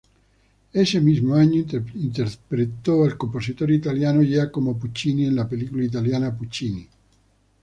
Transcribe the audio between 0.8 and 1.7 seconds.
mismo año